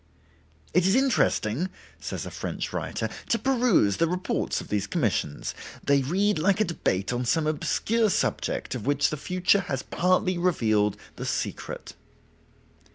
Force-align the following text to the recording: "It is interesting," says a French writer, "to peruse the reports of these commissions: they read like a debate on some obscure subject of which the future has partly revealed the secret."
"It 0.73 0.87
is 0.87 0.95
interesting," 0.95 1.69
says 1.99 2.25
a 2.25 2.31
French 2.31 2.73
writer, 2.73 3.07
"to 3.29 3.37
peruse 3.37 3.97
the 3.97 4.09
reports 4.09 4.59
of 4.59 4.69
these 4.69 4.87
commissions: 4.87 5.53
they 5.83 6.01
read 6.01 6.39
like 6.39 6.59
a 6.59 6.65
debate 6.65 7.13
on 7.13 7.23
some 7.23 7.45
obscure 7.45 8.09
subject 8.09 8.73
of 8.73 8.87
which 8.87 9.11
the 9.11 9.15
future 9.17 9.59
has 9.61 9.83
partly 9.83 10.39
revealed 10.39 10.97
the 11.17 11.25
secret." 11.27 11.93